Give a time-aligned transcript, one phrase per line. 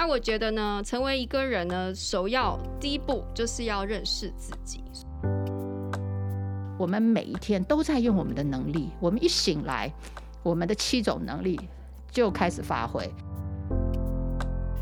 [0.00, 4.82] 那我觉得呢，成为一个人呢，首要第一步就是要认识自己。
[6.78, 9.92] 我们每一天都在用我们的能力，我们一醒来，
[10.42, 11.60] 我们的七种能力
[12.10, 13.06] 就开始发挥。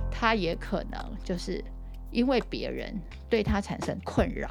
[0.08, 1.64] 他也可能就是
[2.12, 2.96] 因为别人
[3.28, 4.48] 对他产生困扰。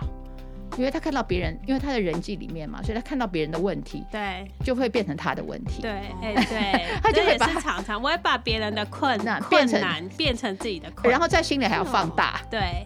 [0.78, 5.82] 因为他看到别人，因为他的人际里面嘛，所以他看到别人的问题，对，就会变成他的问题。
[5.82, 5.92] 对，
[6.22, 12.42] 哎，对， 他就会把是常常，我会把别人的困难变成困难变成自己的困难，然后在心里还要放大。
[12.52, 12.86] 对，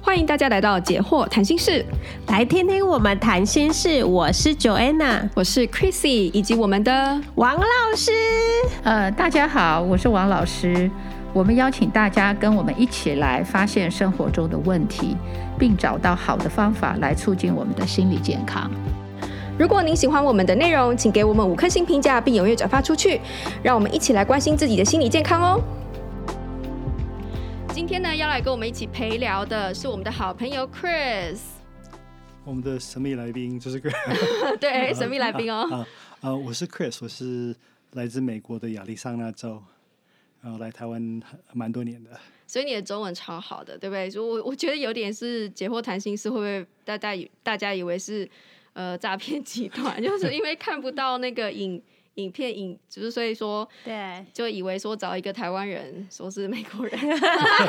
[0.00, 1.84] 欢迎大家来到解惑谈心室，
[2.28, 4.02] 来听听我们谈心事。
[4.02, 8.10] 我是 Joanna，我是 Chrissy，以及我们的王老师。
[8.82, 10.90] 呃，大家好，我是王老师。
[11.32, 15.16] 我们邀请大家跟我们一起来发现生活中的问题，
[15.56, 18.68] 并找到好的方法来促进我们的心理健康。
[19.56, 23.20] 如果您喜欢我们的内容，请给我们五颗星评价，并踊跃转发出去，
[23.62, 25.62] 让我们一起来关心自己的心理健康哦。
[27.72, 31.38] 今天呢，要来跟我们一起陪聊的是我们的好朋友 Chris，
[32.42, 33.94] 我们的神秘来宾就是 Chris，
[34.58, 35.68] 对，神秘来宾哦。
[35.70, 35.86] 啊，啊，
[36.30, 37.54] 啊，我是 Chris，我是
[37.92, 39.62] 来自美国的亚利桑那州。
[40.42, 41.20] 然后来台湾
[41.52, 42.10] 蛮多年的，
[42.46, 44.08] 所以你的中文超好的，对不对？
[44.08, 48.28] 所以我我觉得有点是解惑谈心事，会不会大家大家以为是
[48.72, 50.00] 呃诈骗集团？
[50.02, 51.82] 就是因为看不到那个影
[52.14, 56.98] 影片影，就是所以说对，就以为说找一个台湾人说是美国人，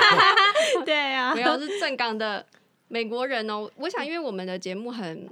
[0.86, 2.46] 对啊，没有是正港的
[2.88, 3.70] 美国人哦。
[3.76, 5.30] 我想因为我们的节目很。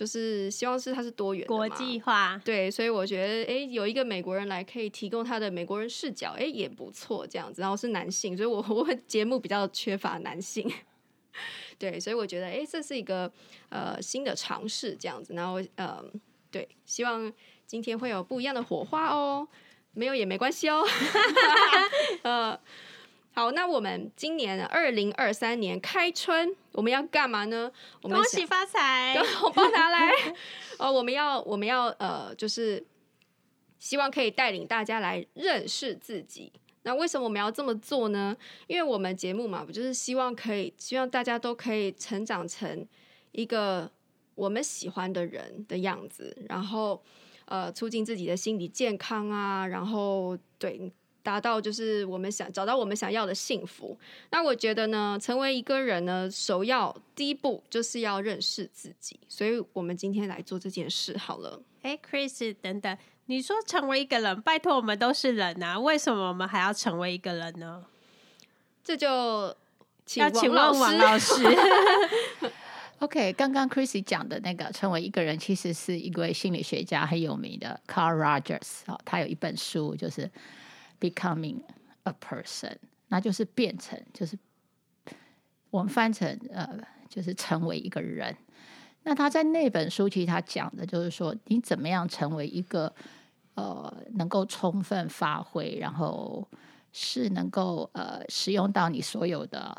[0.00, 7.60] 就是希望是它是多元的国际化，对，所以我觉得哎、欸，有一个美国人来可以提供他的美国人视角，哎、欸，也不错这样子。
[7.60, 10.66] 然后是男性，所以我 我节目比较缺乏男性，
[11.78, 13.30] 对，所以我觉得哎、欸，这是一个
[13.68, 15.34] 呃新的尝试这样子。
[15.34, 16.02] 然后呃，
[16.50, 17.30] 对，希望
[17.66, 19.46] 今天会有不一样的火花哦，
[19.92, 20.82] 没有也没关系哦，
[22.24, 22.58] 呃。
[23.40, 27.72] 好，那我们今年二零二三年开春，我们要干嘛呢？
[28.02, 30.10] 我们恭喜发财，红包拿来。
[30.78, 32.84] 哦，我们要，我们要，呃，就是
[33.78, 36.52] 希望可以带领大家来认识自己。
[36.82, 38.36] 那为什么我们要这么做呢？
[38.66, 42.86] 因为我们节目嘛，不就是希望可以，希望大家都可以成长成
[43.32, 43.90] 一个
[44.34, 47.02] 我们喜欢的人的样子，然后
[47.46, 50.92] 呃，促进自己的心理健康啊，然后对。
[51.22, 53.98] 达到就是我们想找到我们想要的幸福。
[54.30, 59.20] 那我觉得呢，成为一个人呢，首要第一步就是要认识自己。
[59.28, 61.60] 所以我们今天来做这件事好了。
[61.82, 67.84] 哎，Chris，等等，你说成为一个人，拜托我们都是人啊，为什么我们还要成为一个人呢？
[68.82, 69.54] 这就
[70.06, 71.34] 请要请问王老师。
[73.00, 80.30] OK，刚刚 Chris 讲的那个成为一个人，其实是一位心理学家很有名的 Carl Rogers 哦，他有一本书就是。
[81.00, 81.62] Becoming
[82.02, 82.76] a person，
[83.08, 84.38] 那就是变成，就是
[85.70, 86.78] 我们翻成呃，
[87.08, 88.36] 就是成为一个人。
[89.04, 92.94] 那他在那本书其实他讲的就是说，你怎么样成为一个
[93.54, 96.46] 呃，能够充分发挥，然后
[96.92, 99.74] 是能够呃，使用到你所有的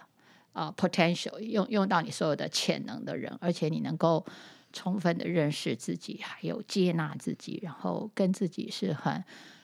[0.53, 4.25] 呃 potential，用用到你所有的潜能的人，而且你能够
[4.73, 9.23] 充分的认识自己，还有接纳自己，然后跟自己是很。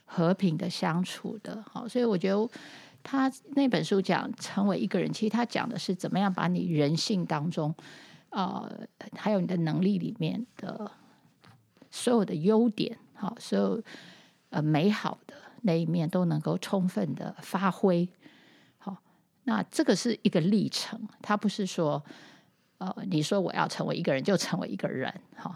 [0.09, 2.49] 和平的相处的，好，所以我觉得
[3.03, 7.75] 他那本书讲成为一个人，其实他讲的是怎么样把你人性当中，
[8.29, 10.89] 呃，还有你的能力里面的
[11.91, 13.83] 所有的优点，好，所有
[14.49, 18.07] 呃美好的那一面都能够充分的发挥，
[18.77, 18.95] 好，
[19.43, 22.01] 那这个是一个历程，他不是说，
[22.77, 25.53] 呃，你说我要成为一个人就成为一个人，好。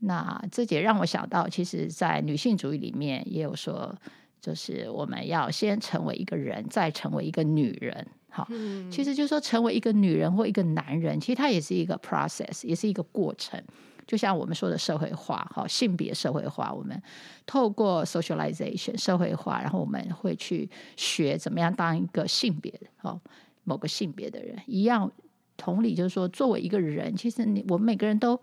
[0.00, 3.92] 那这也让我想到，其实，在女性主义里面也有说，
[4.40, 8.06] 就是我们要先成为一个人，再成为一个女人。
[8.30, 13.60] 好，嗯、其实就是说，成为一个女人或一个男人，其实它也是一个 process，也是一个过程。
[14.06, 17.02] 就像我们说的社会化，好，性别社会化，我们
[17.44, 23.20] 透过 socialization 社会化，然后我们会去学怎么样当一个性别，好，
[23.64, 25.10] 某个性别的人一样。
[25.56, 28.40] 同理，就是说，作为一个人，其实你我们每个人都。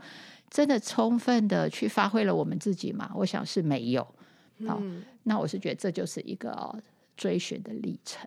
[0.56, 3.12] 真的充分的去发挥了我们自己吗？
[3.14, 4.02] 我想是没有。
[4.66, 6.74] 好，嗯、那我是觉得这就是一个
[7.18, 8.26] 追寻的历程。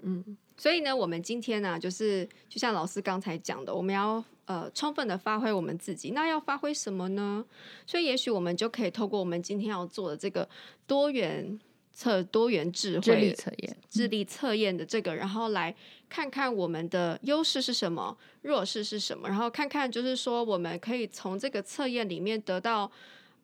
[0.00, 0.24] 嗯，
[0.56, 6.12] 所以呢，我们今天呢、啊，就是就像老师刚才讲的，我们要呃充分的发挥我们自己。
[6.12, 7.44] 那要发挥什么呢？
[7.86, 10.48] 所以也许我们就可以透过我们今天要做的这个
[10.86, 11.60] 多元。
[11.94, 15.72] 测多元智慧智力测验，智力测验的这个，然后来
[16.08, 22.90] 看看我们的优势是什么，弱势是什么，然后看看就是说我们可以从这个测验里面得到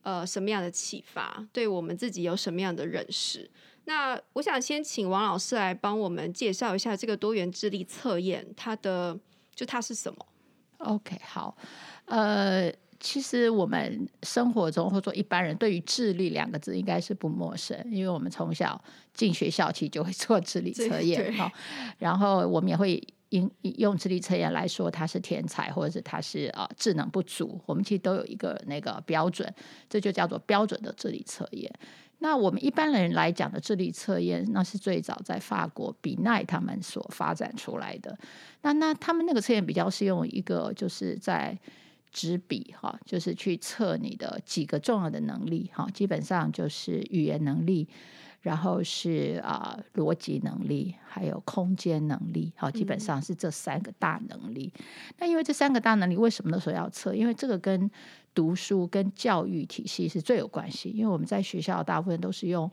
[0.03, 3.49] 呃什么样的启发，对我们自己有什么样的认识。
[3.85, 9.17] 那我想先请王老师来帮我们介绍一下这个多元智力测验，它的
[9.55, 10.27] 就它是什么
[10.79, 11.57] ？OK，好，
[12.07, 12.73] 呃。
[13.01, 18.79] 其实我们生活中或者说一般人对于智力两个字应该是不陌生，因为我们从小
[19.15, 21.51] 进学校其实就会 做智力测验哈，
[21.99, 29.51] 然后我们也会用用智力测验来说他是天才或者是他是啊智能不足，我们其实都有一个那个标准，
[29.89, 31.73] 这就叫做标准的智力测验。
[32.23, 38.15] 那我们一般人来讲的智力测验，那是最早在法国比奈他们所发展出来的。
[38.61, 41.59] 那那他们那个测验比较是用一个就是在
[42.13, 47.89] 纸笔哈，就是去测你的几个重要的能力哈，基本上就是语言能力，
[48.41, 54.73] 然后是啊逻辑能力，还有空间能力，好，基本上是这三个大能力。
[54.79, 54.85] 嗯、
[55.19, 57.15] 那因为这三个大能力为什么那时候要测？
[57.15, 57.91] 因为这个跟
[58.35, 62.71] 读书跟教育体系是最有关系，因为我们在学校大部分都是用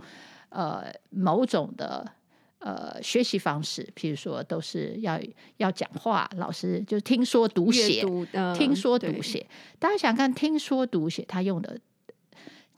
[0.50, 2.12] 呃某种的。
[2.60, 5.20] 呃，学习方式，譬如说，都是要
[5.58, 9.46] 要讲话，老师就听说读写，呃、听说读写。
[9.78, 11.80] 大家想看听说读写，他用的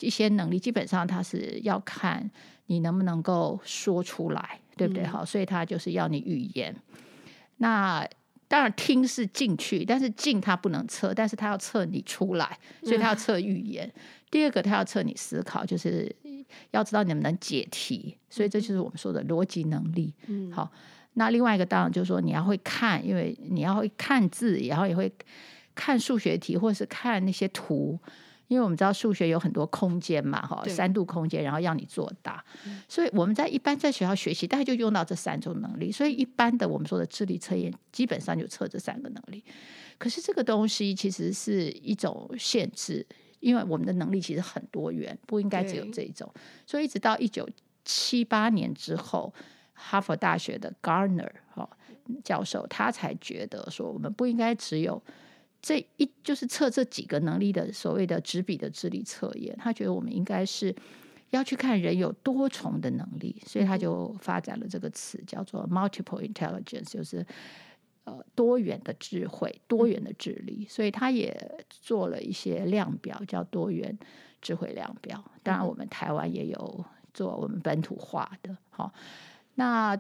[0.01, 2.29] 一些能力，基本上他是要看
[2.65, 5.05] 你能不能够说出来，对不对？
[5.05, 6.75] 好、嗯，所以他就是要你语言。
[7.57, 8.05] 那
[8.49, 13.87] 当然听是进去，但是进他不能测，但是他要测你出来，所以他要测语言。
[13.95, 16.13] 嗯、第二个，他要测你思考，就是。
[16.71, 20.13] 要知道你能不能解题，所以这就是我们说的逻辑能力。
[20.27, 20.71] 嗯，好，
[21.13, 25.11] 那另外一个当然就是说你要会看，因为你要会看字，然后也会
[25.75, 27.99] 看数学题或者是看那些图，
[28.47, 32.43] 因为我们知道数学有很多空间嘛，哈，三度空间，然后让你作答。
[32.87, 35.91] 所以我们在一般在学校学习，大概就用到这三种能力。
[35.91, 39.43] 所以一般的我们说的智力测验，基本上就测这三个能力。
[39.97, 43.05] 可是这个东西其实是一种限制。
[43.39, 46.31] 因为我们的能力其实很多元，不应该只有这一种，
[46.65, 47.47] 所以一直到一九
[47.85, 49.33] 七八年之后，
[49.73, 51.69] 哈佛大学的 Gardner 哈
[52.23, 55.01] 教授他才觉得说，我们不应该只有
[55.61, 60.75] 这一就是测这几个能力的所谓的纸笔的智力测验，他觉得我们应该是
[61.29, 67.25] 要去看人有多重的能力，所以他就发展了这个词叫做 multiple intelligence，就是。
[68.05, 73.97] 呃，多元的智慧，多元的智力，所以他也做了一些量表，叫多元
[74.41, 75.23] 智慧量表。
[75.43, 78.57] 当然，我们台湾也有做我们本土化的。
[78.69, 78.91] 好，
[79.55, 79.95] 那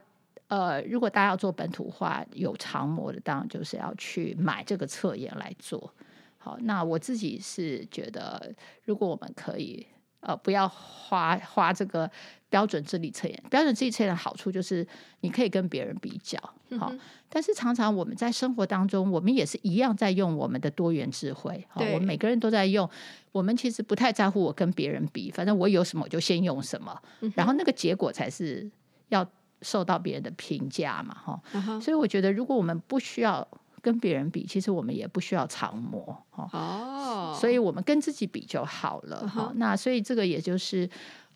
[0.47, 5.93] 呃，如果大家要做本土化有常模的，当然就是要去买这个测验来做。
[6.37, 8.55] 好，那我自己是觉得，
[8.85, 9.85] 如果我们可以。
[10.21, 12.09] 呃，不要花花这个
[12.49, 13.43] 标准智力测验。
[13.49, 14.85] 标准智力测验的好处就是
[15.21, 16.37] 你可以跟别人比较，
[16.77, 16.99] 好、嗯。
[17.29, 21.65] 但是常常我们在生活当中，我们也是一样在用我们的多元智慧。
[21.69, 22.89] 好，我们每个人都在用。
[23.31, 28.69] 我们其实不太在乎我跟别人比，反正我有什么我就先用什么，嗯、然后那个结果才是
[29.09, 29.25] 要
[29.61, 31.79] 受到别人的评价嘛，哈、嗯。
[31.79, 33.47] 所以我觉得，如果我们不需要。
[33.81, 39.51] 跟别人比，其实我们也不需要常模哦，所以我们跟自己比就好了哈。
[39.51, 39.53] Uh.
[39.55, 40.89] 那所以这个也就是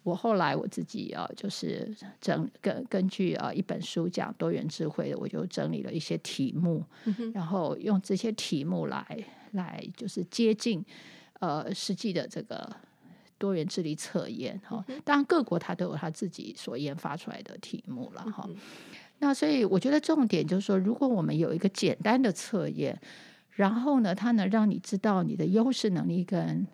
[0.03, 7.31] 我后来我自己啊，就是整根根据啊一本书讲多元智慧的，我就整理了一些题目，uh.
[7.33, 10.83] 然后用这些题目来来就是接近
[11.39, 12.69] 呃实际的这个
[13.37, 14.83] 多元智力测验哈。
[14.87, 15.01] Uh.
[15.03, 18.47] 当然各国它都有它自己所研发出来的题目了哈。
[18.47, 18.55] Uh.
[19.23, 22.99] 那所以我觉得重点就是说，如果我们有一个简单的测验，
[23.51, 26.67] 然后呢，它能让你知道你的优势能力跟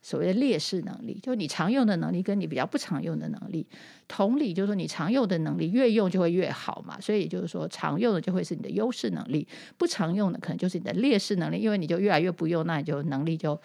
[0.00, 3.66] 所谓的劣势能力，就你常用的能力跟你比较不常用的能力。
[4.08, 6.98] 同理，就是说你常用的能力越用就会越好嘛。
[6.98, 9.46] 所以就是说，常用的就会是你的优势能力，
[9.76, 13.60] 不常用的可能就是你的劣势能力，因为你就越来越不用，那你就能力就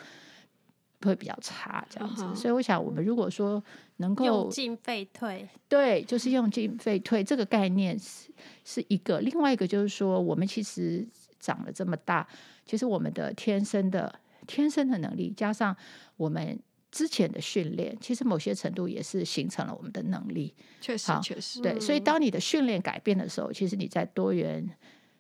[1.02, 2.24] 会比较差这样子。
[2.24, 2.36] Uh.
[2.36, 3.64] 所以我想，我们如果说
[3.98, 8.32] 能够用进废退，对，就是用进废退这个概念是
[8.64, 9.20] 是一个。
[9.20, 11.08] 另外一个就是说，我们其实
[11.40, 12.28] 长了这么大，
[12.66, 15.76] 其实我们的天生的天生的能力，加上
[16.16, 16.60] 我们
[16.92, 20.54] 之前的训练，其实某些程度也是形成了我们的能力。
[20.82, 21.80] 确实，确实，对。
[21.80, 24.68] 所以当你的训练改变的时候，其实你在多元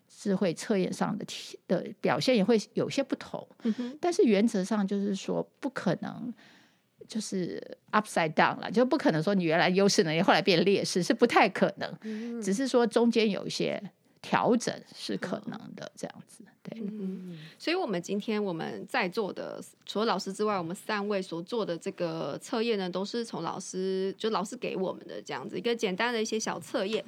[0.07, 1.25] 智慧测验上的
[1.67, 3.47] 的表现也会有些不同。
[3.63, 6.33] 嗯、但是原则上就是说，不可能。
[7.07, 11.97] 就是 upside down 了，就不可能说你原来优势能力后来变劣势，是不太可能。
[12.01, 13.81] 嗯、只是说中间有一些
[14.21, 16.43] 调整是可能的，嗯、这样子。
[16.63, 27.01] 对、嗯，所以我们今天我们在座的除了老师之外，我们三位所做的这个测验呢，都是从老师就老师给我们的这样子一个简单的一些小测验。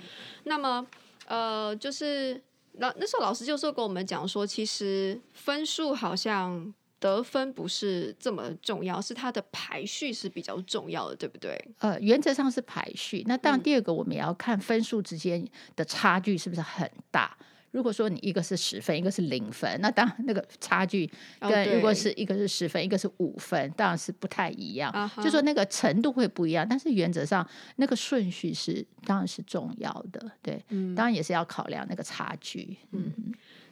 [0.45, 0.87] 那么
[1.27, 2.41] 呃，就是
[2.79, 6.73] 老那时候老师就说跟我们讲说，其实分数好像。
[7.01, 11.57] 得分不是这么重要，是它的排序是比较重要的，对不对？
[11.77, 13.23] 呃，原则上是排序。
[13.25, 17.37] 那当然，第二个我们也要看分数之间的差距是不是很大。
[17.71, 21.09] 如果说你一个是十分，一个是零分，那当然那个差距
[21.39, 24.91] 跟如果是一个是十分，一个是五分，当然是不太一样。
[24.91, 25.23] Uh -huh.
[25.23, 30.31] 就说那个程度会不一样，但是原则上那个顺序是当然是重要的。
[30.41, 32.75] 对，嗯、当然也是要考量那个差距。
[32.91, 33.13] 嗯，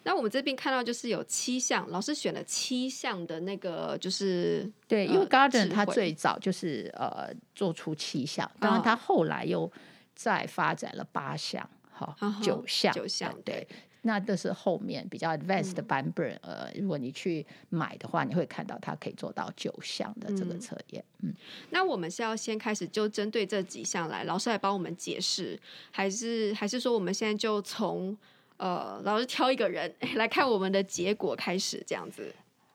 [0.03, 9.71] 那我们这边看到就是有七项，老师选了七项的那个就是对，因为 Gardner 他最早就是呃做出七项，当然他后来又
[10.15, 12.43] 再发展了八项，好、uh.
[12.43, 13.67] 九项九项对。
[14.07, 21.03] 那这是后面比较 advanced 的版本，嗯，呃，如果你去买的话，你会看到它可以做到九项的这个测验。
[21.19, 21.33] 嗯，
[21.71, 25.59] 那我们是要先开始就针对这几项来，老师来帮我们解释，
[25.91, 28.17] 还是还是说我们现在就从
[28.55, 32.33] 呃老师挑一个人 来看我们的结果开始这样子？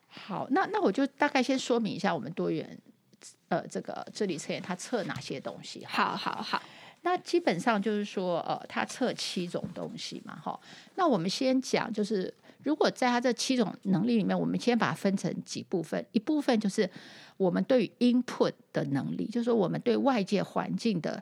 [0.08, 2.78] 好，那那我就大概先说明一下我们多元
[3.48, 5.82] 呃这个智力测验它测哪些东西。
[5.86, 6.62] 好好好。
[7.02, 10.58] 那基本上就是说，呃，它测七种东西嘛，哈。
[10.94, 12.32] 那我们先讲，就是
[12.62, 16.04] 如果在它这七种能力里面，我们先把它分成几部分。
[16.12, 16.88] 一部分就是
[17.36, 21.20] 我们对于 input 的能力，就是说我们对外界环境的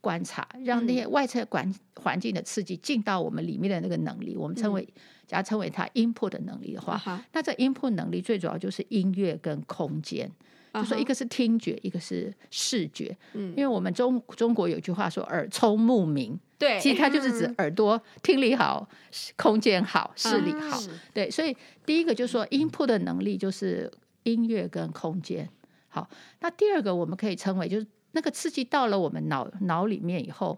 [0.00, 1.72] 观察，让那些外侧环
[2.02, 4.86] 环境的刺激进到我们里面的那个能力，我们称为，
[5.28, 7.00] 假如称为它 input 的能力的话，
[7.32, 10.28] 那这 input 能力最主要就是音乐跟空间。
[10.72, 11.80] 就说一个是听觉，uh.
[11.82, 13.16] 一个是视觉。
[13.32, 18.88] 嗯，因为我们中中国有句话说“耳聪目明”，对，其实它就是指耳朵听力好，
[19.36, 20.78] 空间好，视力好。
[20.78, 20.90] Uh.
[21.12, 23.90] 对，所以第一个就是说 input 的能力就是
[24.22, 25.48] 音乐跟空间。
[25.88, 26.08] 好，
[26.38, 30.56] 那第二个我们可以称为就是那个刺激到了我们脑脑里面以后，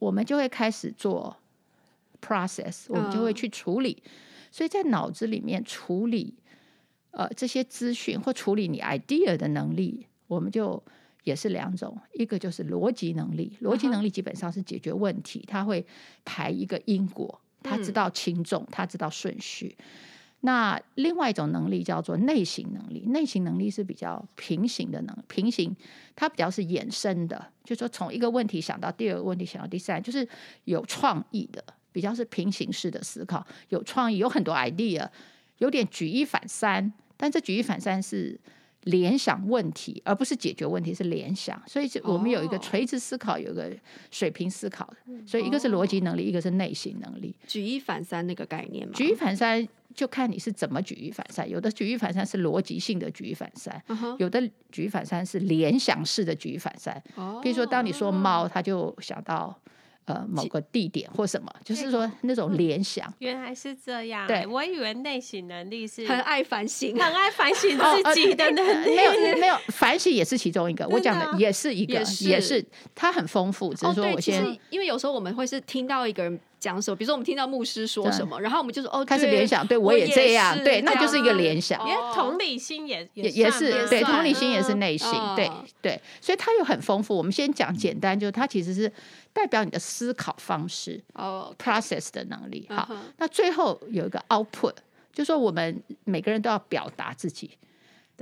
[0.00, 1.36] 我们就会开始做
[2.20, 4.02] process，我们就会去处理。
[4.04, 4.08] Uh.
[4.50, 6.34] 所以在脑子里面处理。
[7.12, 10.82] 呃，这些资讯或处理你 idea 的能力，我们就
[11.24, 15.86] 也是两种，一个就是逻辑能力，逻辑能力基本上是解决问题，他会
[16.24, 19.76] 排一个因果，他知道轻重，他知道顺序。
[20.40, 25.76] 那另外一种能力叫做内型能力，内型能力是比较平行的能，平行
[26.16, 30.26] 它比较是衍生的，就是说从一个问题想到第二个问题，想到第三，就是
[30.64, 35.08] 有创意的，比较是平行式的思考，有创意，有很多 idea，
[35.58, 36.92] 有点举一反三。
[37.22, 38.36] 但这举一反三是
[38.82, 41.62] 联想问题，而不是解决问题，是联想。
[41.68, 43.72] 所以，我们有一个垂直思考，有一个
[44.10, 44.92] 水平思考。
[45.24, 47.32] 所以，一个是逻辑能力，一个是内心能力。
[47.46, 48.92] 举一反三那个概念吗？
[48.96, 49.64] 举一反三
[49.94, 51.48] 就看你是怎么举一反三。
[51.48, 53.80] 有的举一反三是逻辑性的举一反三，
[54.18, 57.00] 有的举一反三是联想式的举一反三。
[57.40, 59.56] 比如说，当你说猫，他就想到。
[60.04, 63.14] 呃，某个地点或什么，就是说那种联想，嗯。
[63.20, 68.96] 原来是这样，对，我以为内省能力是很爱反省，很爱反省自己的能力。
[68.96, 70.86] 没有，没有，反省也是其中一个。
[70.88, 73.72] 我讲的也是一个，也是，也是它很丰富。
[73.74, 76.40] 只是说我先，哦，因为有时候我们会是听到一个人。
[76.62, 76.96] 讲什么？
[76.96, 81.80] 比如说，我们听到牧师说什么，然后我们就说哦，开始联想，对我也这样，对，那就是一个联想。
[81.88, 85.50] 因为同理心也也也是对，同理心也是内心，对
[85.82, 87.16] 对，所以它又很丰富。
[87.16, 88.90] 我们先讲简单，就是它其实是
[89.32, 92.64] 代表你的思考方式哦，process 的能力。
[92.70, 94.74] 好，那最后有一个 output，
[95.12, 97.50] 就是说我们每个人都要表达自己。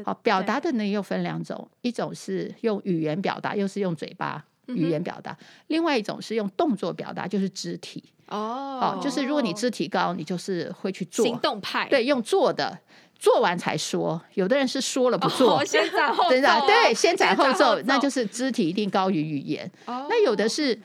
[0.02, 5.34] 好，表达的能力又分两种，一种是用语言表达，又是用嘴巴语言表达；
[5.66, 8.02] 另外一种是用动作表达，就是肢体。
[8.30, 11.24] 哦，就是如果你肢体高，你就是会去做。
[11.24, 11.88] 行动派。
[11.88, 12.78] 对，用做的，
[13.18, 14.20] 做完才说。
[14.34, 16.66] 有的人是说了不做，哦、先斩后 奏。
[16.66, 19.70] 对，先斩后奏，那就是肢体一定高于语言。
[19.86, 20.78] 哦、那有的是。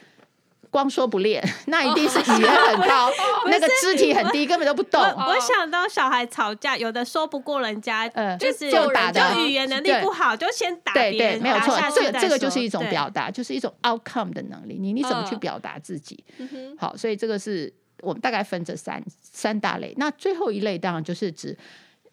[0.76, 3.10] 光说不练， 那一定是语言很高，
[3.48, 5.02] 那个肢体很低，根本都不懂。
[5.02, 11.18] 我，我想到小孩吵架，有的说不过人家，呃，就是就打的，就语言能力不好，就先打别人。
[11.18, 14.78] 对对，没有错，这个这个就是一种表达，就是一种 outcome 的能力。
[14.78, 16.22] 你你怎么去表达自己？
[16.40, 19.94] 嗯、好，所以这个是我们大概分这三三大类。
[19.96, 21.58] 那最后一类当然就是指，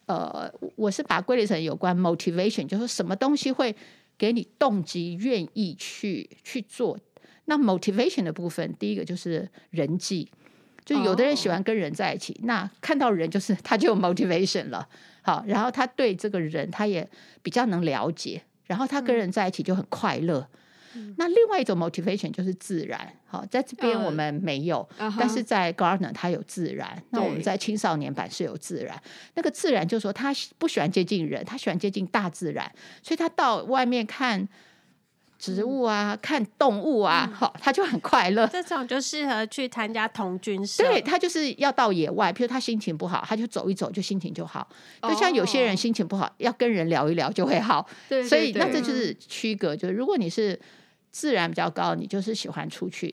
[0.07, 3.75] 呃，我是把归类成有关 motivation，就是什么东西会
[4.17, 6.97] 给你动机，愿意去去做。
[7.47, 10.31] 那 motivation 的部分，第一个就是人际，
[10.85, 12.45] 就有的人喜欢跟人在一起，oh.
[12.45, 14.89] 那看到人就是他就有 motivation 了。
[15.23, 17.09] 好，然后他对这个人他也
[17.43, 20.49] 比较能了解，然后他跟人在一起就很快乐。
[20.95, 23.13] 嗯、那另外一种 motivation 就是自然。
[23.27, 26.97] 好，在这边我们没有，uh, 但是在 Gardner 他有自然。
[26.97, 27.03] Uh.
[27.11, 29.03] 那我们在青少年版是有自然。
[29.35, 32.71] 那个自然就是说他不喜欢接近人，他喜欢接近大自然，
[33.03, 34.49] 所以他到外面看。
[35.43, 38.47] 植物啊，看动物啊， 好，他就很快乐。
[38.47, 40.85] 这种就适合去参加童军社。
[40.85, 44.69] 对，他就是要到野外，譬如他心情不好，他就走一走，就心情就好。
[45.03, 47.85] 就像有些人心情不好，要跟人聊一聊就会好。
[48.09, 50.57] 对，所以那这就是区隔，就是如果你是
[51.11, 53.13] 自然比较高，你就是喜欢出去；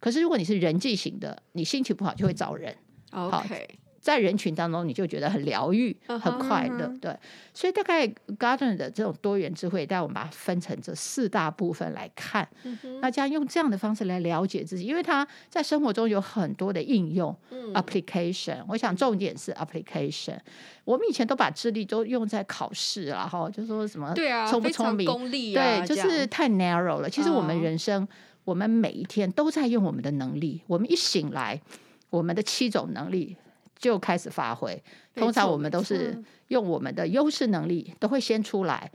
[0.00, 2.74] 可是如果你是人际型的，你心情不好就会找人。
[3.12, 3.78] OK。
[4.02, 7.00] 在人群当中，你就觉得很疗愈、很快乐，uh.
[7.00, 7.16] 对。
[7.54, 8.04] 所以大概
[8.36, 12.46] Gardner 的这种多元智慧，带我们把它分成这四大部分来看。
[12.64, 12.98] Uh.
[13.00, 18.64] 那这样用这样的方式来了解自己，因为他在生活中有很多的应用、uh application。
[18.66, 20.36] 我想重点是 application。
[20.84, 24.12] 我们以前都把智力都用在考试，然后就说什么
[24.50, 27.08] 聪不聪明、功利啊，对，就是太 narrow 了。
[27.08, 28.10] 其实我们人生，uh.
[28.46, 30.60] 我们每一天都在用我们的能力。
[30.66, 31.62] 我们一醒来，
[32.10, 33.36] 我们的七种能力。
[33.82, 34.80] 就开始发挥。
[35.16, 36.16] 通常我们都是
[36.48, 38.90] 用我们的优势能力都会先出来。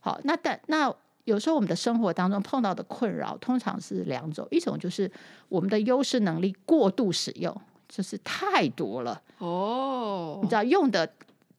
[0.00, 0.92] 好，那但那
[1.24, 5.08] 有时候我们的生活当中碰到的困扰，通常是两种，一种就是
[5.48, 7.56] 我们的优势能力过度使用，
[7.88, 9.22] 就是太多了。
[9.38, 11.08] 哦，你知道用的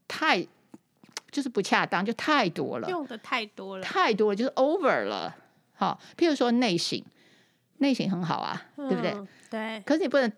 [0.06, 0.46] 太
[1.32, 5.34] 就是不恰当，就太多了，用的太多了，太多了就是 over 了。
[5.76, 7.02] 好，譬如说内省，
[7.78, 9.12] 内省很好啊，对不对？
[9.12, 9.82] 嗯，对。
[9.86, 10.30] 可是你不能。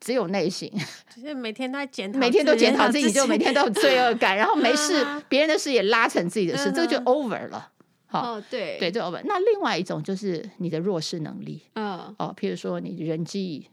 [0.00, 0.70] 只有内心，
[1.14, 7.70] 就是每天都在检讨，每天都检讨自己，就每天都有罪恶感， 然后没事，别人的事也拉成自己的事，这个就 over 了。
[8.06, 9.20] 好，哦，对，对，就 over。
[9.24, 13.66] 那另外一种就是你的弱势能力，嗯，哦，譬如说你人际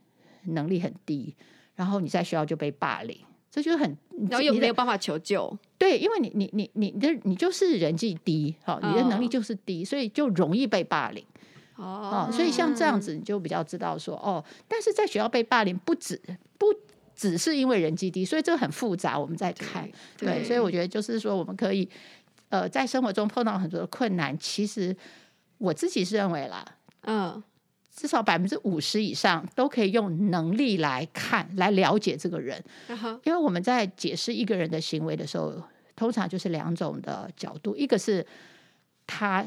[0.48, 1.34] 能力很低，
[1.76, 3.18] 然后你在学校就被霸凌，
[3.50, 3.98] 这就很，
[4.30, 11.24] 然后又没有办法求救，对，因为你你你你的你就是人际低，好，你的能力就是低，所以就容易被霸凌。
[11.76, 16.22] 哦，所以像这样子，你就比较知道说，哦，但是在学校被霸凌，不止
[16.58, 16.68] 不
[17.14, 19.20] 只是因为人际低，所以这个很复杂。
[19.20, 19.84] 我们在看
[20.18, 21.90] 对，对，所以我觉得就是说，我们可以
[22.48, 24.96] 呃，在生活中碰到很多的困难，其实
[25.58, 26.66] 我自己是认为啦，
[27.02, 27.44] 嗯，
[27.94, 32.64] 至少百分之五十以上都可以用能力来看，来了解这个人。
[33.24, 35.54] 因为我们在解释一个人的行为的时候，
[35.94, 38.26] 通常就是两种的角度，一个是
[39.06, 39.46] 他。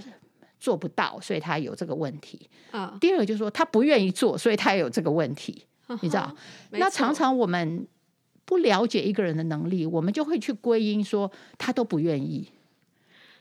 [0.58, 2.48] 做不到，所以他有这个问题。
[2.70, 5.64] 啊，第二个就是说他不愿意做，所以他也有这个问题。
[5.86, 6.34] Uh-huh, 你知道？
[6.70, 7.86] 那常常我们
[8.44, 12.50] 不了解一个人的能力，我们就会去归因说他都不愿意。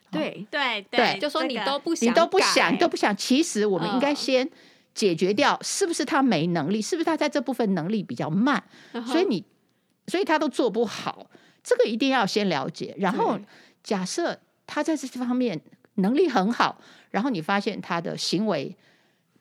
[0.09, 3.15] 对对对，就说你都不想，你都不想，都不想。
[3.17, 4.49] 其实我们应该先
[4.93, 6.81] 解决掉，是不是他没能力？
[6.81, 8.63] 是不是他在这部分能力比较慢
[8.93, 9.05] ？Uh-huh.
[9.05, 9.43] 所以你，
[10.07, 11.29] 所以他都做不好。
[11.61, 12.95] 这个一定要先了解。
[12.97, 13.37] 然后
[13.83, 15.59] 假设他在这方面
[15.97, 16.81] 能力很好。
[17.11, 18.75] 然后你发现他的行为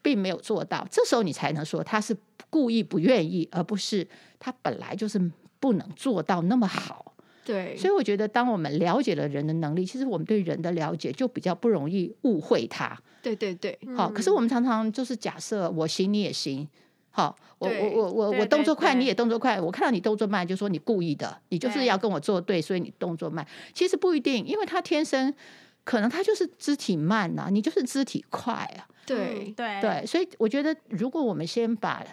[0.03, 2.17] 并没有做到，这时候你才能说他是
[2.49, 4.07] 故意不愿意，而不是
[4.39, 5.21] 他本来就是
[5.59, 7.15] 不能做到那么好。
[7.45, 12.97] 对，所以我觉得，当我们了解了人的能力，其实我们对人的了解就比较不容易误会他。
[13.23, 14.09] 对对对，好。
[14.11, 16.67] 可是我们常常就是假设我行你也行，
[17.11, 23.47] 好，我我我我我动作快你也动作快，我看到你动作慢就说你故意的，你就是要跟我作对，所以你动作慢。
[23.75, 25.35] 其实不一定，因为他天生。
[25.87, 28.83] 可能他就是肢体慢呐、啊，你就是肢体快啊。
[29.07, 32.05] 对对对，所以我觉得，如果我们先把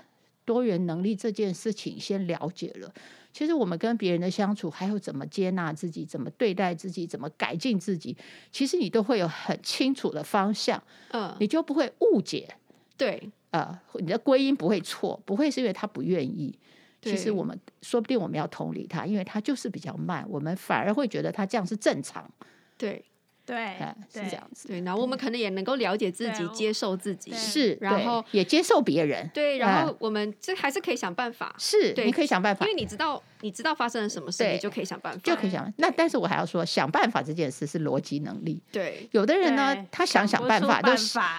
[0.45, 2.93] 多元能力这件事情先了解了，
[3.33, 8.15] 其实我们跟别人的相处，还有怎么接纳自己，怎么对待自己，怎么改进自己，
[8.51, 10.81] 其实你都会有很清楚的方向。
[11.09, 12.47] 嗯，你就不会误解。
[12.95, 16.55] 对，呃，你的归因不会错，不会是因为他不愿意。
[17.01, 22.29] 其实我们说不定我们要同理他，因为他就是比较慢，我们反而会觉得他这样是正常。
[22.77, 23.03] 对。
[23.45, 23.77] 对，
[24.11, 24.69] 是这样子。
[24.69, 29.29] 对，然后我们可能也能够了解自己，接受自己，是，然后也接受别人。
[29.33, 31.53] 对，然后我们这还是可以想办法。
[31.57, 35.71] 是，你可以想办法，因为你知道，你知道发生了什么事，你就可以想办法，就可以想。
[35.77, 38.61] 那但是我还要说，想办法这件事是逻辑能力。
[38.71, 40.93] 对，有的人呢，他想想办法，都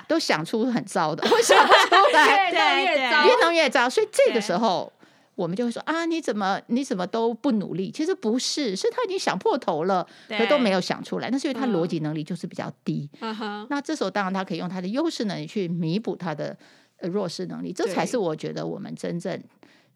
[0.09, 3.89] 都想出很糟的， 我想不出来 越弄越糟，越弄越糟。
[3.89, 4.93] 所以这个时候。
[5.35, 7.91] 我们就会说啊，你怎么你怎么都不努力？
[7.91, 11.29] 其实不是，是他已经想破头了，可都没有想出来。
[11.31, 13.09] 那是因为他逻辑能力就是比较低。
[13.21, 16.57] 嗯、那这时候当然他可以用他的优势能力去弥补他的
[17.01, 19.43] 弱势能力，这才是我觉得我们真正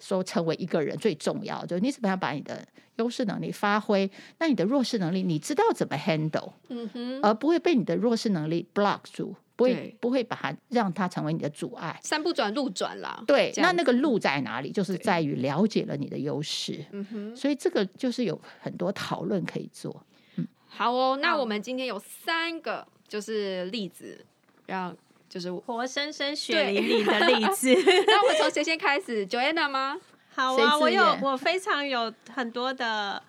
[0.00, 1.66] 说成为一个人最重要的。
[1.68, 9.36] 就你怎么样把你的优势能力发挥，那你的弱势能力你知道怎么 handle，嗯哼，而不会被你的弱势能力 block 住。
[9.58, 13.20] 不会不会把它让它成为你的阻碍，山不转路转啦。
[13.26, 14.70] 对，那那个路在哪里？
[14.70, 16.84] 就是在于了解了你的优势。
[16.92, 20.06] 嗯哼，所以这个就是有很多讨论可以做。
[20.36, 24.24] 嗯，好哦，那我们今天有三个就是例子，
[24.66, 24.96] 让
[25.28, 27.74] 就是活生生血淋淋的例子。
[28.06, 29.98] 那我们从谁先开始？Joanna 吗？
[30.36, 33.20] 好啊，我有我非常有很多的。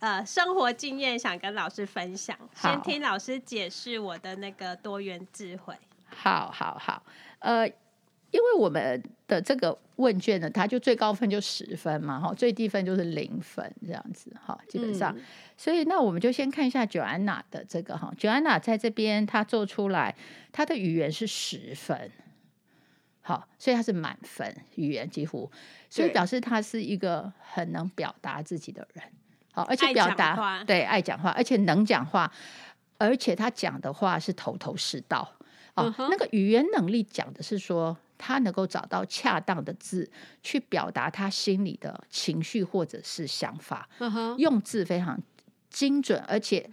[0.00, 5.74] 呃，生活经验想跟老师分享，先听老师解释我的那个多元智慧。
[6.06, 7.02] 好好好，
[7.38, 15.22] 呃，因为我们的这个问卷呢，它就最高分就十分嘛，哈，最低分就是零分这样子，哈，基本上，嗯、
[15.56, 20.14] 所以那我们就先看一下 Joanna 的这个哈，Joanna 在这边她做出来，
[20.52, 22.10] 她的语言是十分，
[23.22, 25.50] 好，所以她是满分，语言几乎，
[25.88, 29.04] 所以表示她是一个很能表达自己的人，
[29.54, 32.30] 好，而且表达对爱讲话，而且能讲话，
[32.98, 35.32] 而且他讲的话是头头是道。
[35.76, 40.10] 哦，那个语言能力讲的是说，他能够找到恰当的字
[40.42, 43.88] 去表达他心里的情绪或者是想法，
[44.38, 45.18] 用字非常
[45.70, 46.68] 精准，而且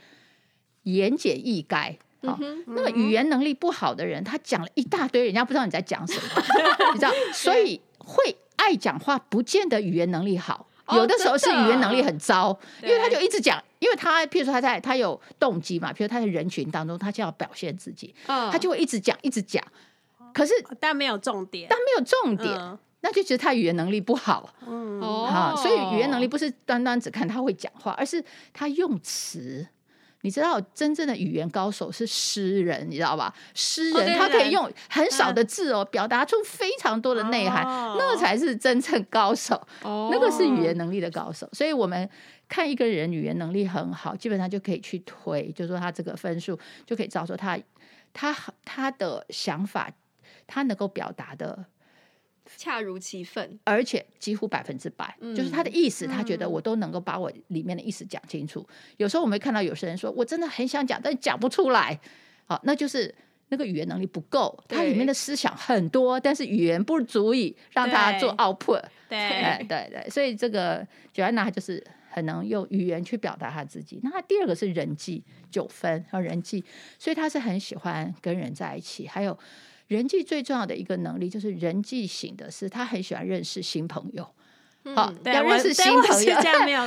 [0.83, 1.95] 言简意赅。
[2.23, 6.43] 好，那个语言能力不好的人，他讲了一大堆，人家不知道你在讲什么，
[6.93, 7.11] 你知道？
[7.33, 10.67] 所以会爱讲话，不见得语言能力好。
[10.89, 19.63] 有的时候是语言能力很糟，哦、因为他就一直讲，因为他譬如说他在他有动机嘛，譬如他在人群当中，他就要表现自己，哦、他就会一直讲一直讲，
[20.33, 29.67] 可是但没有重点，但没有重点，嗯、那就觉得他语言能力不好，嗯，好，所以语言能力不是单单只看他会讲话，而是他用词。
[30.21, 33.33] 你知道真正的语言高手是诗人，你知道吧？
[33.53, 37.63] 诗人他可以用很少的字哦，表达出非常多的内涵，
[37.97, 39.59] 那才是真正高手。
[39.83, 41.49] 那个是语言能力的高手。
[41.53, 42.09] 所以我们
[42.47, 47.59] 看一个人语言能力很好，基本上就可以去推，就是说他这个分数就可以照说他
[48.13, 49.91] 他他的想法，
[50.47, 51.65] 他能够表达的。
[52.57, 58.65] 恰如其分，而且几乎百分之百，嗯、就是他的意思，他觉得我都能够把我里面的意思讲清楚。
[58.69, 61.99] 嗯、有时候我们会看到有些人说，我真的很想讲，但讲不出来。
[62.45, 63.13] 好，那就是
[63.49, 68.83] 那个语言能力不够，他里面的思想很多，但是语言不足以让他做 output。
[69.09, 73.99] 对，对对对，所以这个 Joanna 就是很能用语言去表达他自己。
[74.03, 76.63] 那他第二个是人际九分，和人际，
[76.99, 79.37] 所以他是很喜欢跟人在一起，还有。
[79.91, 84.25] 人际最重要的一个能力就是人际型的，是他很喜欢认识新朋友。
[84.95, 86.33] 好，要认识新朋友，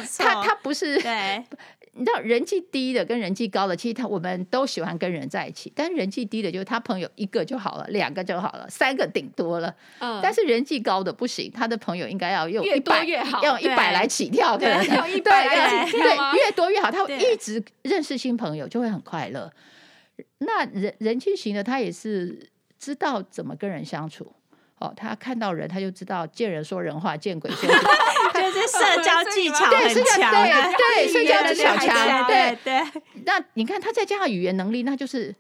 [0.17, 0.97] 他他不是，
[1.93, 9.75] 你知道人际低的跟人际高的，其实他我们都喜欢跟人在一起，但是人际低的就是他朋友一个就好了，两个就好了，三个顶多了。
[10.23, 19.53] 但是人际高的不行，他的朋友应该要用越多越好，要一百来起跳，可能要一百来起跳，对， 越多越好，他会一直认识新朋友，就会很快乐。
[20.39, 22.54] 那人人际型的他也是。
[22.85, 24.31] 知道怎么跟人相处，
[24.79, 30.31] 哦，他看到人他就知道见人说人话，见鬼说鬼话， 就是 社交技巧很强，
[30.77, 32.59] 对，社交技巧强，对。
[32.63, 32.83] 对。
[33.25, 35.35] 那你看他再加上语言能力，那就是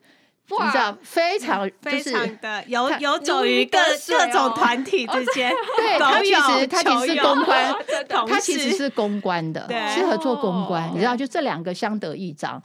[0.48, 3.78] 你知道非常非常的游游走于各
[4.08, 7.74] 各种团体之间，对 他其实他其实是公关，
[8.26, 12.62] 他其实是公关的，适合做公关，你知道，就这两个相得益彰。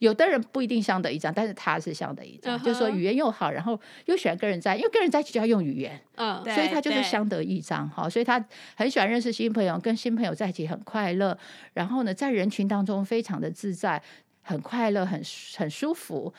[0.00, 2.64] 有的人不一定相得益彰，但是他是相得益彰，uh huh.
[2.64, 11.38] 就是说语言又好，然后又喜欢跟人在，因为跟人在一起就要用语言，嗯，uh, 所以他就是相得益彰，哈，所以他很喜欢认识新朋友，跟新朋友在一起很快乐，
[11.74, 14.02] 然后呢，在人群当中非常的自在，
[14.42, 15.22] 很快乐，很
[15.56, 16.32] 很舒服，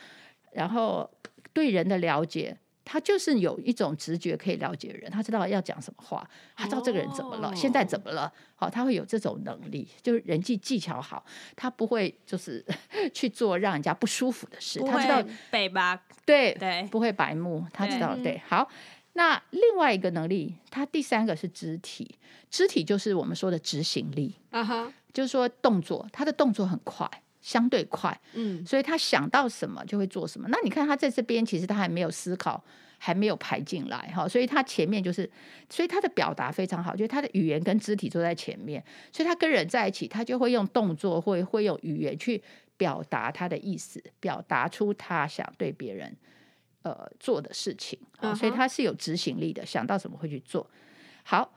[0.52, 1.10] 然后
[1.54, 2.58] 对人的了解。
[2.92, 7.56] 他就是有一种直觉可以了解人，他知道要讲什么话，他知道这个人怎么了，oh.
[7.56, 11.24] 现在怎么了，好，他会有这种能力，就是人际技巧好，
[11.56, 12.62] 他不会就是
[13.16, 18.42] 去做让人家不舒服的事，他知道北吧，对对，不会白目，他知道对，对。
[18.46, 18.68] 好，
[19.14, 22.14] 那另外一个能力，他第三个是肢体，
[22.50, 24.92] 肢体就是我们说的执行力，啊哈、uh，huh.
[25.14, 27.10] 就是说动作，他的动作很快。
[27.42, 30.48] 相对快，嗯，所以他想到什么就会做什么。
[30.50, 32.64] 那你看他在这边，其实他还没有思考，
[33.00, 35.30] 还没有排进来哈，所以他前面就是，
[35.70, 42.42] 所以他的表达非常好，就是他的语言跟肢体都在前面，所以他跟人在一起，他就会用动作，会会用语言去
[42.78, 46.16] 表达他的意思，表达出他想对别人
[46.84, 47.98] 呃做的事情，
[48.36, 50.70] 所以他是有执行力的，想到什么会去做。
[51.24, 51.54] 好，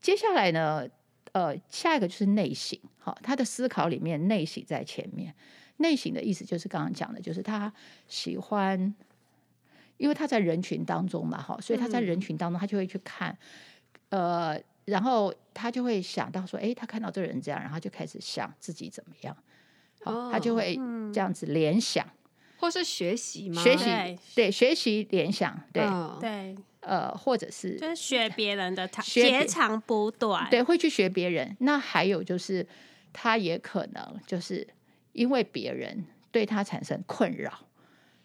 [0.00, 0.86] 接下来呢？
[1.32, 5.34] 呃，下一个就是内省，好，他的思考里面内省在前面。
[5.76, 7.70] 内省的意思就是刚刚讲的，就是他
[8.08, 8.94] 喜欢，
[9.98, 13.36] 因为他在人群当中嘛，哈，所以他在人群当中，他就会去看，
[14.08, 19.36] 呃，然后他就会想到说，哎，他看到这个人这样，然后就开始想自己怎么样，
[20.02, 20.74] 好，他就会
[21.12, 22.08] 这样子联想，
[22.56, 23.62] 或是学习嘛？
[23.62, 25.84] 学习，对，学习联想，对，
[26.20, 26.56] 对。
[26.86, 31.56] 呃，或者是就是学别人的，截长补短，对，会去学别人。
[31.60, 32.66] 那还有就是，
[33.14, 34.68] 他也可能就是
[35.12, 37.50] 因为别人对他产生困扰，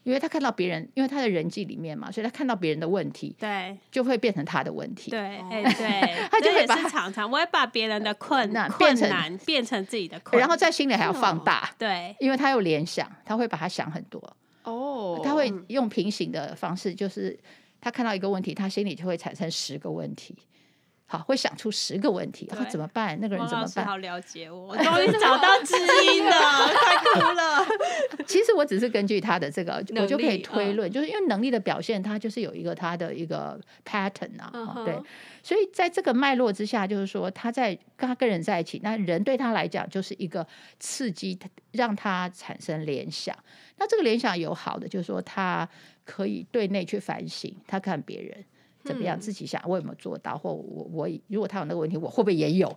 [0.04, 5.12] 因为他看到别人，因为他的人际里面嘛，所以他看到别人的问题，对，就会变成他的问题。
[5.12, 14.20] 对，哎，对， 他就会把常常我会把别人的困难变成变成自己的困难，然后在心里还要放大，对，因为他有联想，他会把他想很多。
[14.64, 17.38] 哦，他会用平行的方式，就是
[17.80, 20.36] 他看到一个问题，他心里就会产生十个问题。
[21.12, 23.20] 好，会想出十个问题，然后怎么办？
[23.20, 23.84] 那个人怎么办？
[23.84, 25.74] 好了解我， 我终于找到知
[26.06, 27.66] 音了，太酷了。
[28.28, 34.96] 其实我只是根据他的这个，我就可以推论，就是因为能力的表现，他就是有一个他的一个 pattern 啊，对。
[35.42, 40.46] 所以在这个脉络之下，就是说他在跟他跟人在一起，那人对他来讲就是一个
[40.80, 41.40] 刺激，
[41.72, 43.36] 让他产生联想。
[43.78, 45.68] 那这个联想有好的，就是说他
[46.06, 48.46] 可以对内去反省，他看别人。
[48.84, 49.20] 怎么样？
[49.20, 50.38] 自己想我有没有做到？
[50.38, 52.68] 或我我如果他有那个问题，我会不会也有？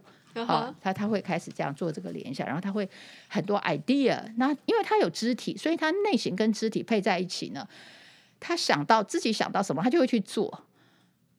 [0.47, 2.89] 好，他他会开始这样做这个联想，然后他会
[3.29, 4.19] 很多 idea。
[4.37, 7.69] 那因为他有肢体，所以他内心跟肢体配在一起呢，
[8.41, 10.65] 他想到自己想到什么，他就会去做。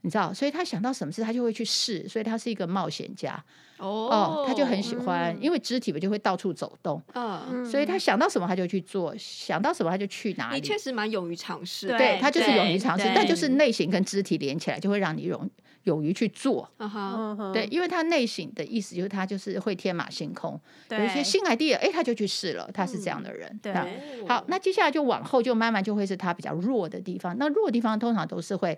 [0.05, 2.07] 你知道，所以他想到什么事，他就会去试。
[2.09, 3.41] 所以他是一个冒险家
[3.77, 10.55] 哦，他就很喜欢，嗯、因为肢体不就会到处走动，嗯，所以他想到什么他就去做，想到什么他就去哪里。
[10.55, 15.49] 你确实蛮勇于尝试，对，他就是勇于尝试，但就是内心跟肢体连起来，就会让你勇
[15.83, 16.69] 勇于去做。
[16.77, 22.69] Uh huh、对，因为他内心的意思就是他就是会天马行空，有一些新 idea，哎，他就去试了。
[22.73, 23.49] 他是这样的人。
[23.49, 27.37] 嗯、对，好，那接下来就往后就慢慢就会是他比较弱的地方。
[27.37, 28.77] 那弱的地方通常都是会。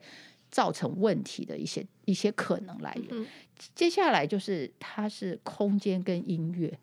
[0.56, 3.28] 造成问题的一些一些可能来源，嗯、
[3.76, 6.74] 接下来就是它是空间跟音乐，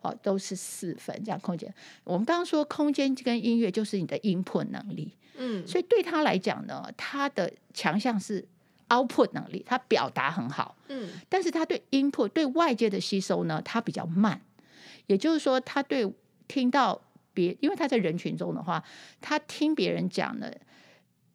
[0.00, 1.74] 哦，都是四分这样空间。
[2.04, 8.46] 我们刚刚说空间跟音乐就是你的 input 能力，嗯，所以对他来讲呢，他的强项是
[8.90, 14.40] output 能力，他表达很好，嗯，但是他对 input 对外界的吸收呢，他比较慢，
[15.08, 16.08] 也就是说，他对
[16.46, 17.02] 听到
[17.34, 18.84] 别，因为他在人群中的话，
[19.20, 20.48] 他听别人讲呢。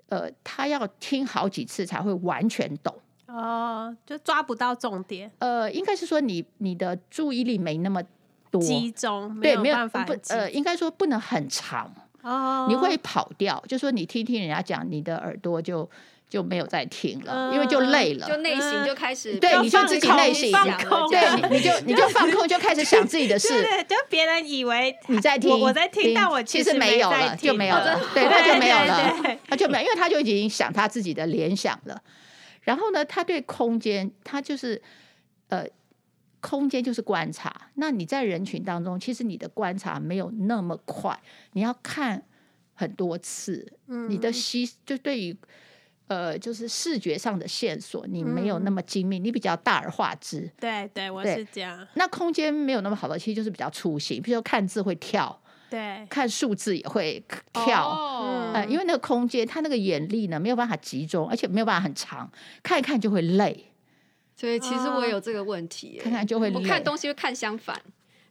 [0.09, 2.93] 呃，他要听好几次才会完全懂
[3.27, 5.31] 哦，就抓不到重点。
[5.39, 8.01] 呃，应该是说你你的注意力没那么
[8.51, 11.91] 多集中，对，没有办法不呃，应该说不能很长
[12.21, 13.61] 哦，你会跑掉。
[13.67, 15.89] 就说你听听人家讲，你的耳朵就。
[16.35, 32.03] 就没有再听了，因为就累了，就内心就开始对，你就自己内心放空，对，你就你就放空，就开始想自己的事， 对，就别人以为你在听，我在听，但我其实没有了，就没有了，对，他就没有了， 他就没有，因为他就已经想他自己的联想了。
[32.63, 34.81] 然后呢，他对空间，他就是
[35.47, 35.65] 呃，
[36.41, 37.71] 空间就是观察。
[37.75, 41.17] 那你在人群当中，其实你的观察没有那么快，
[41.53, 42.21] 你要看
[42.73, 43.71] 很多次，
[44.09, 45.37] 你的吸就对于。
[46.07, 50.51] 呃，就是视觉上的线索，你没有那么精密，嗯、你比较大而化之。
[50.59, 51.87] 对对，我是这样。
[51.95, 57.89] 那空间没有那么好的，其实就是比较粗心，比如说看字会跳，对，看数字也会跳。
[57.89, 63.71] 哦、呃，因为那个空间，他那个眼力呢没有办法集中，而且没有办法很长，看一看就会累。
[64.37, 66.55] 所以其实我有这个问题，看看就会累。
[66.55, 67.81] 我看东西会看相反。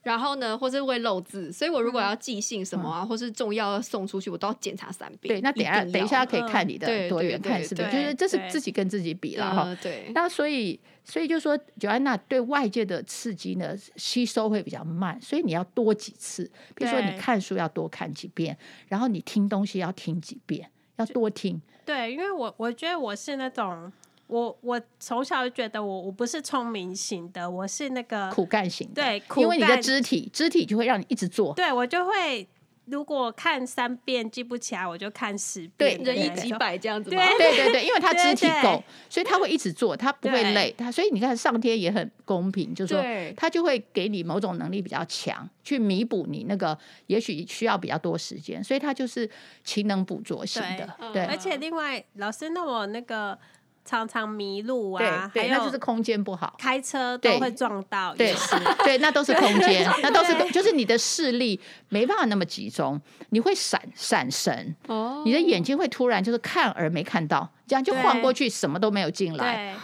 [0.04, 5.34] 然后呢，或是会漏字，所以我如果要寄信什么啊，嗯、或是重要要送出去，我都要检查三遍。
[5.34, 7.90] 对，那等下等一下可以看你的多远，看是不是？
[7.90, 9.76] 就是这是自己跟自己比了哈。
[9.82, 10.10] 对。
[10.14, 16.44] 那所以所以就说，Joanna 对外界的刺激呢吸收会比较慢，所以你要多几次。
[16.74, 18.56] 比如说你看书要多看几遍，
[18.88, 21.60] 然后你听东西要听几遍，要多听。
[21.86, 23.90] 对，因为我我觉得我是那种。
[24.34, 29.00] 我我从小就觉得我我不是聪明型的，我是那个苦干型的。
[29.00, 31.54] 对，因为你的肢体肢体就会让你一直做。
[31.54, 32.44] 对，我就会
[32.86, 37.10] 如果看三遍记不起来，我就看十遍，对，人一几百这样子。
[37.14, 40.74] 对对对对，因为他肢体够，所以他会一直做，他不会累。
[40.76, 43.04] 他所以你看上天也很公平，就是说
[43.36, 49.30] 他就会给你某种能力比较强，去弥补你那个也许需要比较多时间，所以他就是
[49.62, 51.12] 勤能补拙型的。
[51.12, 53.38] 对，而且另外老师，那我那个。
[53.84, 58.34] 常常迷路啊，对，那就是空间不好，开车都会撞到，对，
[58.82, 69.76] 对，那都是空间，那都是就是你的视力没办法那么集中，你会闪闪神，哦，你的眼睛会突然就是看而没看到，这样就晃过去，什么都没有进来，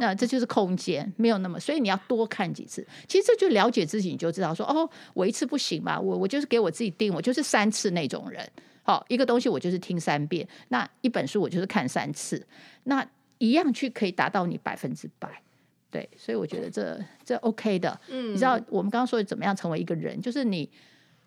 [0.00, 2.84] 那这就是空间没有那么，所以你要多看几次。
[3.06, 8.44] 其实这就了解自己，你就知道说，哦，我一次不行吧，我我就是给我自己定，我就是三次那种人，
[8.82, 12.44] 好，一个东西我就是听三遍，那一本书我就是看三次，
[12.82, 13.06] 那。
[13.38, 15.42] 一样去可以达到你百分之百，
[15.90, 18.00] 对，所以我觉得这这 OK 的。
[18.08, 20.70] 嗯，你知道我们刚刚说的怎么样成为一个人，就是你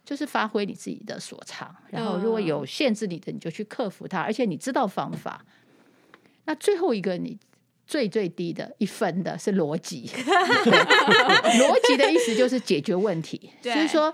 [0.04, 5.45] 就是发挥你自己的所长，然后如果有限制你的，你就去克服它，而且你知道方法。
[6.45, 7.38] 那最后一个你
[7.86, 14.13] 最最低的一分的是逻辑， 逻辑的意思就是解决问题，所以说。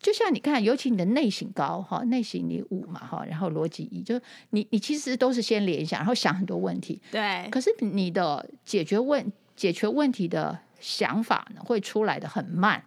[0.00, 7.00] 就像你看，尤其你的内省高哈，内省你五嘛哈，然后逻辑一，就是你你其实都是先联想，然后想很多问题。
[7.10, 7.46] 对。
[7.50, 12.82] 可是你的解决问解决问题的想法呢，会出来的很慢。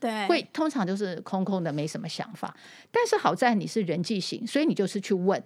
[0.00, 2.56] 对，会通常就是空空的，没什么想法。
[2.90, 5.42] 但是好在你是人际型，所以你就是去问，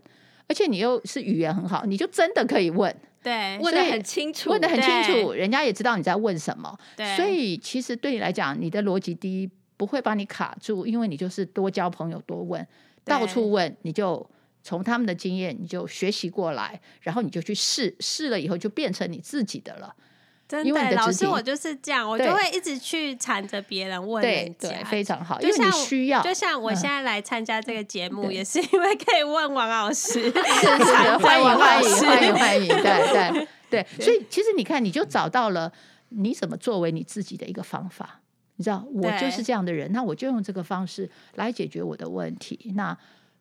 [0.47, 2.95] 而且你又是语言很好，你就真的可以问。
[3.23, 6.79] 对，问的很清楚，问的很清楚，人家也知道你在问什么。
[6.97, 9.51] 对，所以其实对你来讲，你的逻辑第一
[9.83, 12.65] 不会把你卡住，因为你就是多交朋友，多问，
[13.05, 14.25] 到处问，你就
[14.63, 19.93] 从他们的经验，你就学习过来，然后你就去试，试了以后就变成你自己的了。
[20.47, 35.73] 真的，老师，我就是这样，我就会一直去缠着别人问人家，对，非常好，就像因为你需要，就像我现在来参加这个节目，也是因为可以问王老师， 是是是， 欢迎欢迎欢迎欢迎，对对对， 所以其实你看，你就找到了
[36.11, 38.21] 你怎么作为你自己的一个方法，
[38.57, 42.97] 你知道，我就是这样的人，那我就用这个方式来解决我的问题，那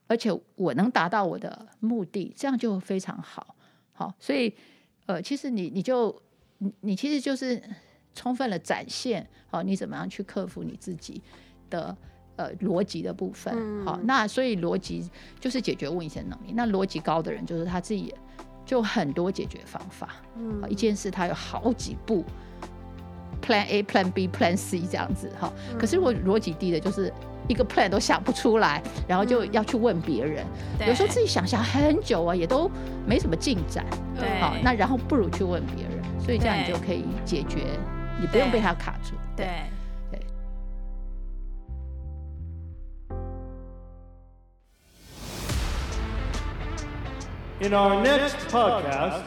[0.07, 3.55] 而且我能达到我的目的，这样就非常好，
[3.93, 4.53] 好，所以
[5.05, 6.21] 呃，其实你你就。
[6.63, 7.59] 你你其实就是
[8.13, 11.19] 充分的展现，好，你怎么样去克服你自己
[11.71, 11.97] 的
[12.35, 16.53] 呃逻辑的部分，好，那所以逻辑就是解决问题的能力。
[16.53, 18.13] 那逻辑高的人，就是他自己
[18.63, 22.23] 就很多解决方法，嗯，一件事他有好几步
[23.51, 25.51] ，Plan A、Plan B、Plan C 这样子，哈。
[25.77, 27.11] 可是如果逻辑低的，就是
[27.47, 30.45] 一个 Plan 都想不出来，然后就要去问别人，
[30.87, 32.71] 有时候自己想想很久啊，也都
[33.05, 33.85] 没什么进展，
[34.17, 36.01] 对，好，那然后不如去问别人。
[36.23, 37.65] 所以这样你就可以解决，
[38.19, 39.15] 你不用被他卡住。
[39.35, 39.47] 对
[40.11, 40.19] 对。
[47.59, 49.21] In our next podcast，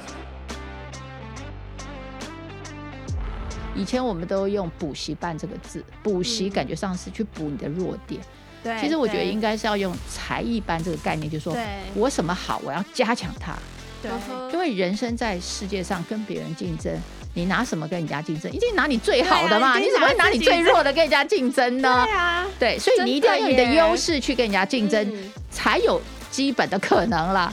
[3.75, 8.21] 以前我们都用补习班这个字，补习感觉上是去补你的弱点。
[8.63, 8.79] 对。
[8.81, 11.57] 其实我觉得应该是要用才艺班这个概念，就是说
[11.95, 13.55] 我什么好，我要加强它。
[14.03, 14.11] 对，
[14.53, 16.93] 因为人生在世界上跟别人竞争，
[17.33, 18.53] 你拿什么跟人家竞争？
[18.53, 19.69] 一定拿你最好的嘛！
[19.69, 22.05] 啊、你怎么会拿你最弱的跟人家竞争呢？
[22.05, 25.11] 对啊，对，所以你一定要用你的优势去跟人家竞争，
[25.51, 25.99] 才有
[26.31, 27.51] 基本的可能啦。